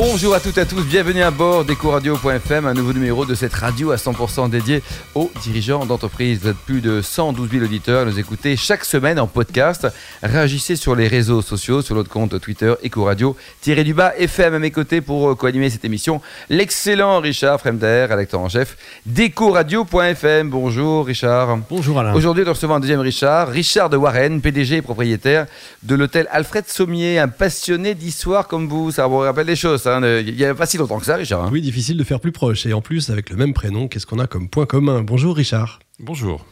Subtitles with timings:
[0.00, 3.52] Bonjour à toutes et à tous, bienvenue à bord d'EcoRadio.fm, un nouveau numéro de cette
[3.52, 4.80] radio à 100% dédiée
[5.16, 6.38] aux dirigeants d'entreprise.
[6.40, 9.88] Vous êtes plus de 112 000 auditeurs à nous écouter chaque semaine en podcast.
[10.22, 15.36] Réagissez sur les réseaux sociaux, sur notre compte Twitter EcoRadio-du-bas FM à mes côtés pour
[15.36, 16.20] co-animer cette émission.
[16.48, 20.48] L'excellent Richard Fremder, rédacteur en chef d'EcoRadio.fm.
[20.48, 21.58] Bonjour Richard.
[21.68, 22.14] Bonjour Alain.
[22.14, 25.46] Aujourd'hui, nous recevons un deuxième Richard, Richard de Warren, PDG et propriétaire
[25.82, 28.92] de l'hôtel Alfred Sommier, un passionné d'histoire comme vous.
[28.92, 29.87] Ça vous rappelle des choses.
[29.88, 31.44] Hein, il n'y a pas si longtemps que ça, Richard.
[31.44, 31.50] hein.
[31.52, 32.66] Oui, difficile de faire plus proche.
[32.66, 35.02] Et en plus, avec le même prénom, qu'est-ce qu'on a comme point commun?
[35.02, 35.80] Bonjour Richard.
[36.00, 36.44] Bonjour.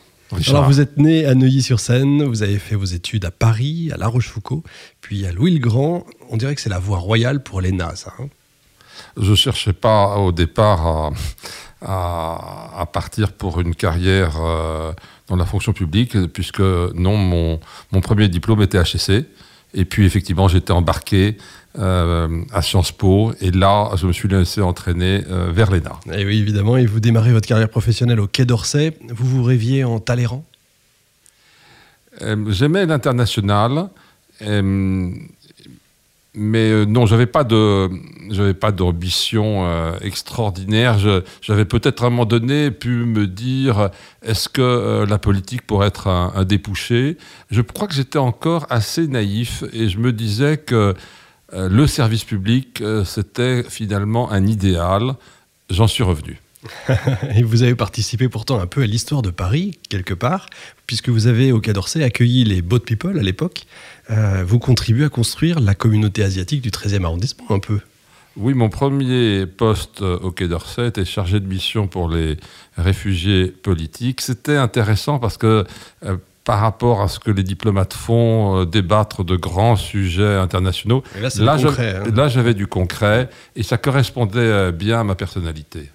[0.48, 4.08] Alors, vous êtes né à Neuilly-sur-Seine, vous avez fait vos études à Paris, à La
[4.08, 4.62] Rochefoucauld,
[5.00, 6.04] puis à Louis-le-Grand.
[6.30, 8.12] On dirait que c'est la voie royale pour l'ENA, ça.
[8.18, 8.26] hein
[9.20, 11.10] Je cherchais pas au départ à,
[11.82, 14.92] à- à partir pour une carrière euh,
[15.28, 17.60] dans la fonction publique, puisque non, mon,
[17.92, 19.26] mon premier diplôme était HEC.
[19.74, 21.36] Et puis effectivement, j'étais embarqué
[21.78, 26.00] euh, à Sciences Po, et là, je me suis laissé entraîner euh, vers l'ENA.
[26.12, 28.96] Et oui, évidemment, et vous démarrez votre carrière professionnelle au Quai d'Orsay.
[29.08, 30.44] Vous vous rêviez en Talleyrand?
[32.22, 33.90] Euh, J'aimais l'international,
[34.40, 35.10] euh,
[36.36, 37.88] mais euh, non, j'avais pas de,
[38.30, 40.98] j'avais pas d'ambition euh, extraordinaire.
[41.40, 43.90] J'avais peut-être à un moment donné pu me dire,
[44.22, 47.16] est-ce que euh, la politique pourrait être un, un débouché
[47.50, 50.94] Je crois que j'étais encore assez naïf et je me disais que
[51.52, 55.14] le service public, c'était finalement un idéal.
[55.70, 56.40] J'en suis revenu.
[57.36, 60.48] Et vous avez participé pourtant un peu à l'histoire de Paris, quelque part,
[60.86, 63.66] puisque vous avez au Quai d'Orsay accueilli les Boat People à l'époque.
[64.10, 67.80] Euh, vous contribuez à construire la communauté asiatique du 13e arrondissement, un peu.
[68.36, 72.36] Oui, mon premier poste euh, au Quai d'Orsay était chargé de mission pour les
[72.76, 74.20] réfugiés politiques.
[74.20, 75.64] C'était intéressant parce que
[76.04, 81.02] euh, par rapport à ce que les diplomates font, euh, débattre de grands sujets internationaux,
[81.16, 82.10] Et là, là, hein.
[82.14, 85.90] là, j'avais du concret et ça correspondait bien à ma personnalité.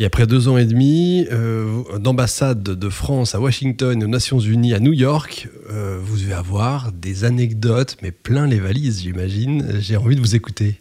[0.00, 4.72] Et après deux ans et demi euh, d'ambassade de France à Washington, aux Nations Unies,
[4.72, 9.74] à New York, euh, vous devez avoir des anecdotes, mais plein les valises, j'imagine.
[9.78, 10.80] J'ai envie de vous écouter.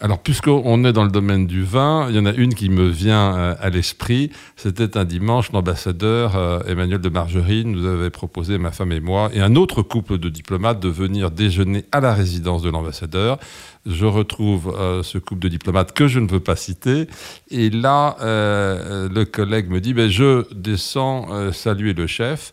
[0.00, 2.88] Alors, puisqu'on est dans le domaine du vin, il y en a une qui me
[2.88, 4.30] vient euh, à l'esprit.
[4.56, 9.30] C'était un dimanche, l'ambassadeur euh, Emmanuel de Margerine nous avait proposé, ma femme et moi,
[9.32, 13.38] et un autre couple de diplomates, de venir déjeuner à la résidence de l'ambassadeur.
[13.86, 17.06] Je retrouve euh, ce couple de diplomates que je ne veux pas citer.
[17.50, 22.52] Et là, le collègue me dit, ben, je descends saluer le chef.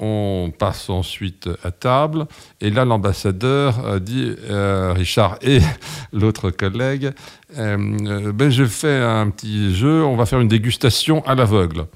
[0.00, 2.26] On passe ensuite à table.
[2.60, 5.60] Et là, l'ambassadeur a dit, euh, Richard et
[6.12, 7.12] l'autre collègue,
[7.58, 11.86] euh, euh, ben, je fais un petit jeu, on va faire une dégustation à l'aveugle.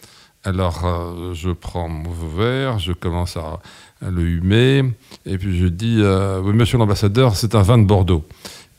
[0.44, 3.58] Alors, euh, je prends mon verre, je commence à,
[4.00, 4.84] à le humer,
[5.26, 8.24] et puis je dis, euh, Oui, monsieur l'ambassadeur, c'est un vin de Bordeaux.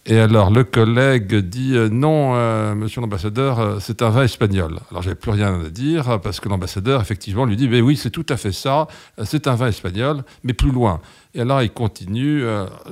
[0.05, 4.79] Et alors, le collègue dit euh, Non, euh, monsieur l'ambassadeur, euh, c'est un vin espagnol.
[4.89, 8.09] Alors, j'avais plus rien à dire, parce que l'ambassadeur, effectivement, lui dit Mais oui, c'est
[8.09, 8.87] tout à fait ça,
[9.23, 11.01] c'est un vin espagnol, mais plus loin.
[11.33, 12.43] Et alors, il continue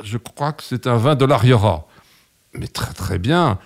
[0.04, 1.86] Je crois que c'est un vin de la Rioja.
[2.54, 3.58] Mais très, très bien.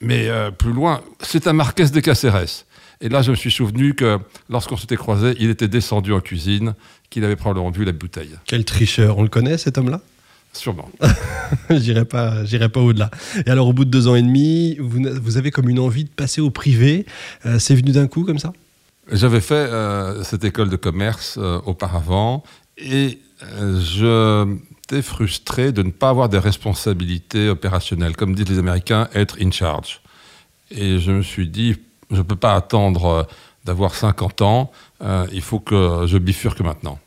[0.00, 0.28] Mais
[0.58, 2.64] plus loin, c'est un Marquès de Caceres.
[3.00, 4.18] Et là, je me suis souvenu que
[4.48, 6.74] lorsqu'on s'était croisés, il était descendu en cuisine,
[7.10, 8.36] qu'il avait probablement vu la bouteille.
[8.46, 10.00] Quel tricheur, on le connaît cet homme-là?
[10.54, 10.88] Sûrement.
[11.70, 13.10] J'irai pas, j'irai pas au-delà.
[13.44, 16.08] Et alors, au bout de deux ans et demi, vous, avez comme une envie de
[16.08, 17.06] passer au privé.
[17.44, 18.52] Euh, c'est venu d'un coup comme ça?
[19.10, 22.42] J'avais fait euh, cette école de commerce euh, auparavant
[22.78, 23.18] et
[23.60, 24.56] je
[24.90, 29.50] j'étais frustré de ne pas avoir des responsabilités opérationnelles, comme disent les Américains, être in
[29.50, 30.02] charge.
[30.70, 31.76] Et je me suis dit,
[32.10, 33.26] je ne peux pas attendre
[33.64, 34.70] d'avoir 50 ans,
[35.32, 36.98] il faut que je bifurque maintenant.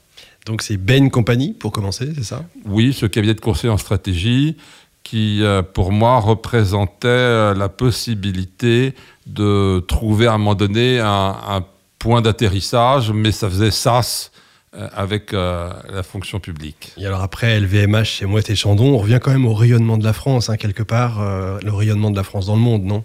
[0.47, 2.43] Donc, c'est Bain Company pour commencer, c'est ça?
[2.65, 4.57] Oui, ce cabinet de conseil en stratégie
[5.03, 8.93] qui, euh, pour moi, représentait euh, la possibilité
[9.25, 11.65] de trouver à un moment donné un, un
[11.99, 14.31] point d'atterrissage, mais ça faisait sas
[14.75, 16.91] euh, avec euh, la fonction publique.
[16.97, 20.03] Et alors après LVMH chez Mouette et Chandon, on revient quand même au rayonnement de
[20.03, 23.03] la France, hein, quelque part, euh, le rayonnement de la France dans le monde, non?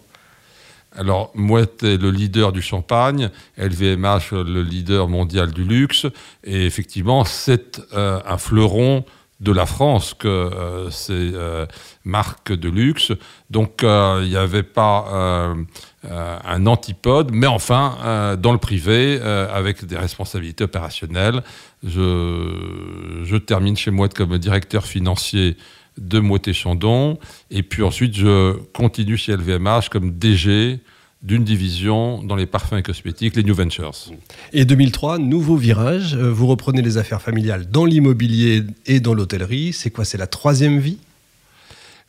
[0.95, 6.07] Alors, Mouette est le leader du champagne, LVMH le leader mondial du luxe,
[6.45, 9.05] et effectivement, c'est euh, un fleuron
[9.43, 11.67] de la France que euh, ces euh,
[12.05, 13.13] marques de luxe.
[13.51, 15.55] Donc, euh, il n'y avait pas
[16.45, 21.43] un antipode, mais enfin, dans le privé, avec des responsabilités opérationnelles.
[21.85, 25.57] Je, je termine chez Mouette comme directeur financier
[25.99, 27.19] de Moët Chandon.
[27.51, 30.81] Et puis ensuite, je continue chez LVMH comme DG
[31.23, 33.93] d'une division dans les parfums et cosmétiques, les New Ventures.
[34.53, 39.73] Et 2003, nouveau virage, euh, vous reprenez les affaires familiales dans l'immobilier et dans l'hôtellerie.
[39.73, 40.99] C'est quoi C'est la troisième vie?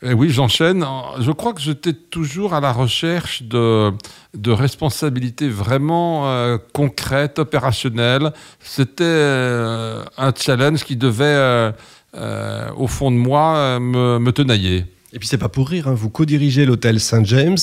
[0.06, 0.84] Eh oui, j'enchaîne.
[1.18, 3.90] Je crois que j'étais toujours à la recherche de,
[4.34, 8.32] de responsabilités vraiment euh, concrètes, opérationnelles.
[8.60, 11.72] C'était euh, un challenge qui devait,
[12.16, 14.84] euh, au fond de moi, me, me tenailler.
[15.14, 17.56] Et puis c'est pas pour rire, hein, vous co-dirigez l'hôtel Saint-James,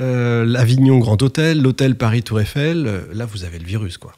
[0.00, 2.86] euh, l'Avignon Grand Hôtel, l'hôtel Paris Tour Eiffel.
[2.86, 4.12] Euh, Là, vous avez le virus, quoi.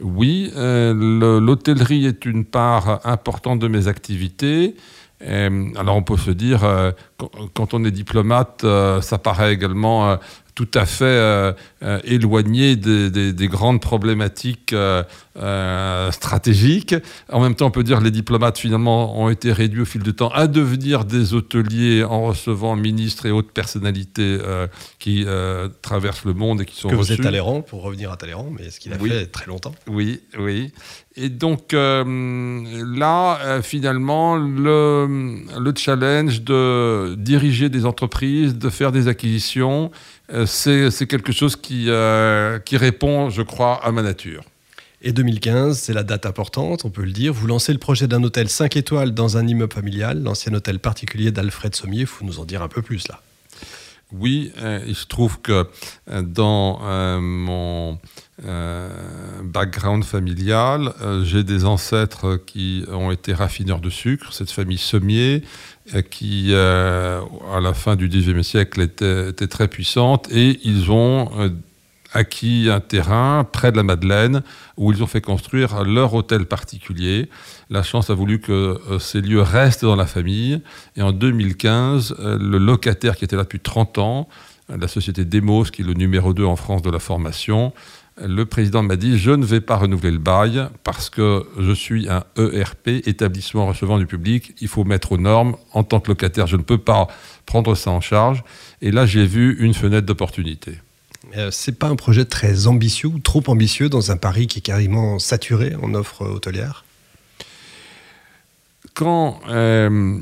[0.00, 4.74] Oui, euh, le- l'hôtellerie est une part importante de mes activités.
[5.26, 6.60] Alors on peut se dire,
[7.54, 8.66] quand, on est diplomate,
[9.00, 10.18] ça paraît également
[10.54, 11.52] tout à fait euh,
[11.82, 15.02] euh, éloigné des, des- des grandes problématiques euh,
[16.12, 16.94] stratégiques.
[17.32, 20.02] En même temps, on peut dire que les diplomates finalement ont été réduits au fil
[20.02, 24.38] du temps à devenir des hôteliers en recevant ministres et autres personnalités
[25.00, 25.26] qui
[25.82, 27.14] traversent le monde et qui sont que vous reçus.
[27.14, 29.10] êtes Talleyrand, pour revenir à Talleyrand, mais ce qu'il a Oui.
[29.10, 29.74] fait très longtemps.
[29.88, 30.72] Oui, oui.
[31.16, 39.90] Et donc là, finalement, le, le challenge de diriger des entreprises, de faire des acquisitions,
[40.46, 44.44] c'est c'est quelque chose qui, euh, qui répond, je crois, à ma nature.
[45.02, 47.34] Et 2015, c'est la date importante, on peut le dire.
[47.34, 51.30] Vous lancez le projet d'un hôtel 5 étoiles dans un immeuble familial, l'ancien hôtel particulier
[51.30, 52.00] d'Alfred Sommier.
[52.00, 53.20] Il faut nous en dire un peu plus là.
[54.16, 55.66] Oui, euh, il se trouve que
[56.10, 57.98] euh, dans euh, mon
[59.44, 65.44] background familial, j'ai des ancêtres qui ont été raffineurs de sucre, cette famille Sommier,
[65.94, 71.30] euh, qui, à la fin du XIXe siècle, était, très puissante, et ils ont
[72.14, 74.42] acquis un terrain près de la Madeleine,
[74.76, 77.28] où ils ont fait construire leur hôtel particulier.
[77.70, 78.52] La chance a voulu que
[78.90, 80.62] euh, ces lieux restent dans la famille.
[80.96, 84.28] Et en 2015, euh, le locataire qui était là depuis 30 ans,
[84.70, 87.72] euh, la société Demos, qui est le numéro 2 en France de la formation,
[88.22, 92.08] le président m'a dit, je ne vais pas renouveler le bail parce que je suis
[92.08, 94.54] un ERP, établissement recevant du public.
[94.60, 95.56] Il faut mettre aux normes.
[95.72, 97.08] En tant que locataire, je ne peux pas
[97.44, 98.44] prendre ça en charge.
[98.80, 100.78] Et là, j'ai vu une fenêtre d'opportunité.
[101.36, 104.62] Euh, c'est pas un projet très ambitieux ou trop ambitieux dans un Paris qui est
[104.62, 106.84] carrément saturé en offres hôtelières
[108.94, 110.18] quand euh,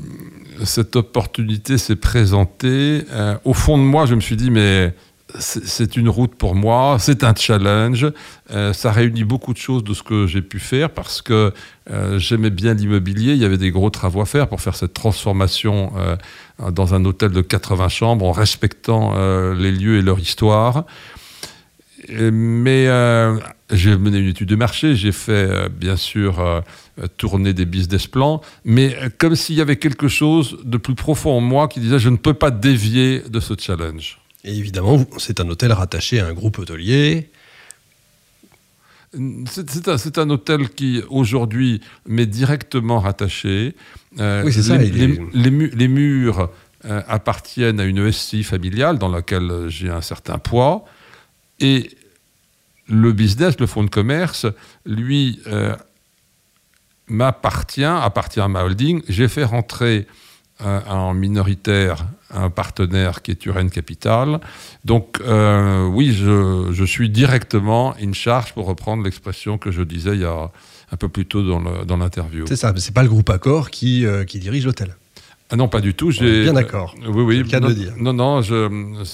[0.65, 4.93] cette opportunité s'est présentée, euh, au fond de moi, je me suis dit, mais
[5.39, 8.07] c'est une route pour moi, c'est un challenge,
[8.51, 11.53] euh, ça réunit beaucoup de choses de ce que j'ai pu faire parce que
[11.91, 14.93] euh, j'aimais bien l'immobilier, il y avait des gros travaux à faire pour faire cette
[14.93, 19.13] transformation euh, dans un hôtel de 80 chambres en respectant
[19.53, 20.85] les lieux et leur histoire.
[22.09, 22.85] Mais
[23.71, 26.63] j'ai mené une étude de marché, j'ai fait bien sûr
[27.17, 31.41] tourner des business plans, mais comme s'il y avait quelque chose de plus profond en
[31.41, 34.22] moi qui disait je ne peux pas dévier de ce challenge.
[34.43, 37.29] Et évidemment, c'est un hôtel rattaché à un groupe hôtelier.
[39.45, 43.75] C'est un, hôtel qui aujourd'hui m'est directement rattaché.
[44.19, 46.49] Euh, Oui, c'est ça, Les, il est- les- les mu- les murs
[46.85, 50.83] euh, appartiennent à une SCI familiale dans laquelle j'ai un certain poids.
[51.59, 51.91] Et
[52.87, 54.47] le business, le fonds de commerce,
[54.85, 55.75] lui, euh,
[57.07, 59.03] m'appartient, appartient à ma holding.
[59.07, 60.07] J'ai fait rentrer
[60.63, 64.39] en minoritaire un partenaire qui est Uren Capital.
[64.85, 70.21] Donc euh, oui, je, suis directement in charge, pour reprendre l'expression que je disais il
[70.21, 70.51] y a
[70.91, 72.45] un peu plus tôt dans l'interview.
[72.47, 74.95] C'est ça, mais c'est pas le groupe Accor qui, euh, qui dirige l'hôtel.
[75.53, 76.09] Ah non, pas du tout.
[76.09, 76.95] J'ai bien d'accord.
[77.03, 77.37] euh, oui, oui.
[77.37, 77.93] Le cas non, dire.
[77.99, 78.67] Non, non, je,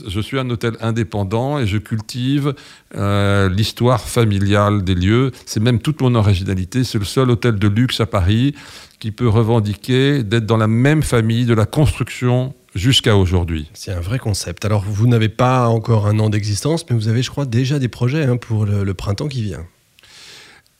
[0.07, 2.53] je suis un hôtel indépendant et je cultive
[2.95, 5.31] euh, l'histoire familiale des lieux.
[5.45, 6.85] C'est même toute mon originalité.
[6.85, 8.55] C'est le seul hôtel de luxe à Paris
[8.99, 13.69] qui peut revendiquer d'être dans la même famille de la construction jusqu'à aujourd'hui.
[13.73, 14.63] C'est un vrai concept.
[14.63, 17.89] Alors, vous n'avez pas encore un an d'existence, mais vous avez, je crois, déjà des
[17.89, 19.65] projets hein, pour le, le printemps qui vient.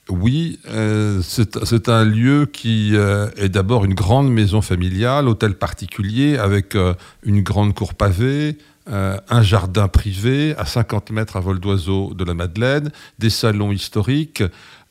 [0.10, 6.38] Oui, euh, c'est un lieu qui euh, est d'abord une grande maison familiale, hôtel particulier
[6.38, 8.58] avec euh, une grande cour pavée,
[8.92, 12.90] un jardin privé à 50 mètres à vol d'oiseau de la Madeleine,
[13.20, 14.42] des salons historiques.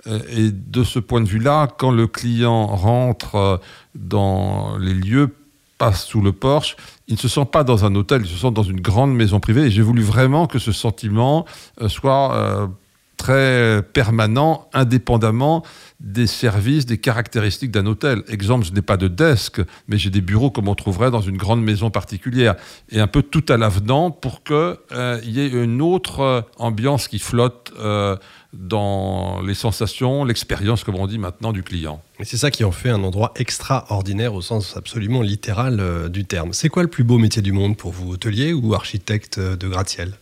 [0.07, 3.61] Et de ce point de vue-là, quand le client rentre
[3.97, 5.35] dans les lieux,
[5.79, 6.77] passe sous le porche,
[7.09, 9.41] il ne se sent pas dans un hôtel, il se sent dans une grande maison
[9.41, 9.63] privée.
[9.63, 11.45] Et j'ai voulu vraiment que ce sentiment
[11.89, 12.71] soit
[13.19, 15.63] très permanent, indépendamment
[16.01, 18.23] des services, des caractéristiques d'un hôtel.
[18.29, 21.37] Exemple, je n'ai pas de desk, mais j'ai des bureaux comme on trouverait dans une
[21.37, 22.55] grande maison particulière,
[22.91, 24.77] et un peu tout à l'avenant pour qu'il
[25.25, 28.17] y ait une autre euh, ambiance qui flotte euh,
[28.53, 32.01] dans les sensations, l'expérience, comme on dit maintenant, du client.
[32.19, 36.25] Et c'est ça qui en fait un endroit extraordinaire au sens absolument littéral euh, du
[36.25, 36.53] terme.
[36.53, 39.69] C'est quoi le plus beau métier du monde pour vous, hôtelier ou architecte euh, de
[39.69, 40.15] gratte-ciel?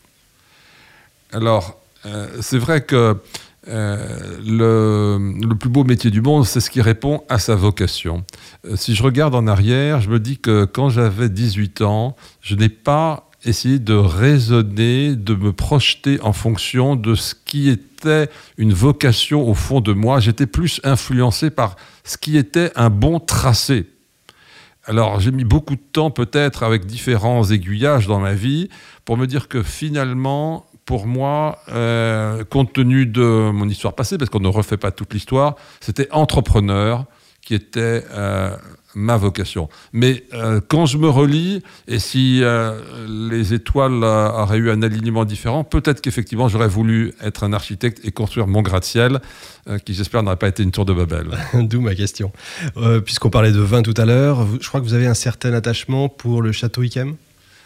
[1.32, 1.85] Alors, euh,
[2.40, 3.16] c'est vrai que
[3.68, 8.24] euh, le, le, plus beau métier du monde, c'est ce qui répond à sa vocation.
[8.64, 12.54] Euh, si je regarde en arrière, je me dis que quand j'avais 18 ans, je
[12.54, 18.72] n'ai pas essayé de raisonner, de me projeter en fonction de ce qui était une
[18.72, 20.20] vocation au fond de moi.
[20.20, 23.86] J'étais plus influencé par ce qui était un bon tracé.
[24.84, 28.68] Alors j'ai mis beaucoup de temps peut-être avec différents aiguillages dans ma vie
[29.04, 34.30] pour me dire que finalement pour moi, euh, compte tenu de mon histoire passée, parce
[34.30, 37.04] qu'on ne refait pas toute l'histoire, c'était entrepreneur
[37.42, 38.56] qui était euh,
[38.94, 39.68] ma vocation.
[39.92, 42.42] Mais euh, quand je me relis, et si
[43.08, 48.12] les étoiles auraient eu un alignement différent, peut-être qu'effectivement j'aurais voulu être un architecte et
[48.12, 49.20] construire mon gratte-ciel,
[49.84, 51.26] qui j'espère n'aurait pas été une tour de Babel.
[51.54, 52.32] D'où ma question.
[53.04, 56.08] Puisqu'on parlait de vin tout à l'heure, je crois que vous avez un certain attachement
[56.08, 57.16] pour le château Ikem?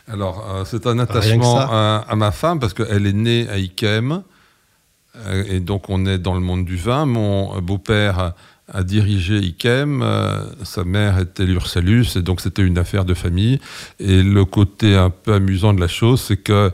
[0.09, 4.23] Alors, euh, c'est un attachement à, ma femme parce qu'elle est née à Ikem.
[5.17, 7.07] Euh, et donc, on est dans le monde du vin.
[7.07, 8.35] Mon beau-père
[8.73, 10.03] a, dirigé Ikem.
[10.03, 12.17] Euh, sa mère était l'Ursalus.
[12.17, 13.61] Et donc, c'était une affaire de famille.
[13.99, 16.73] Et le côté un peu amusant de la chose, c'est que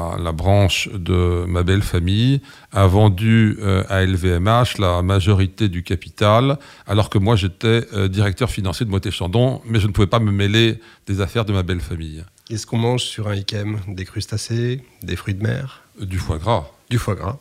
[0.00, 2.40] euh, la, branche de ma belle famille
[2.72, 8.50] a vendu euh, à LVMH la majorité du capital, alors que moi j'étais euh, directeur
[8.50, 11.62] financier de Moët Chandon, mais je ne pouvais pas me mêler des affaires de ma
[11.62, 12.24] belle famille.
[12.46, 15.82] Qu'est-ce qu'on mange sur un Ikem Des crustacés Des fruits de mer?
[16.00, 16.66] Du foie gras.
[16.88, 17.38] Du foie gras,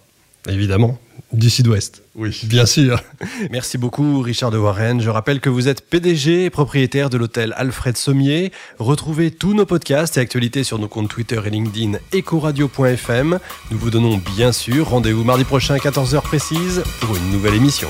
[0.47, 0.99] évidemment.
[1.31, 2.01] Du sud-ouest.
[2.15, 2.41] Oui.
[2.45, 3.03] Bien sûr.
[3.51, 4.99] Merci beaucoup, Richard de Warren.
[4.99, 8.51] Je rappelle que vous êtes PDG et propriétaire de l'hôtel Alfred Sommier.
[8.79, 13.39] Retrouvez tous nos podcasts et actualités sur nos comptes Twitter et LinkedIn ecoradio.fm.
[13.69, 17.89] Nous vous donnons bien sûr rendez-vous mardi prochain à 14h précise pour une nouvelle émission.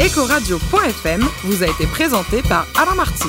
[0.00, 3.28] Ecoradio.fm vous a été présenté par Alain Marty.